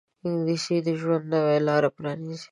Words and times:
انګلیسي 0.25 0.77
د 0.85 0.87
ژوند 0.99 1.25
نوې 1.33 1.57
لارې 1.67 1.89
پرانیزي 1.97 2.39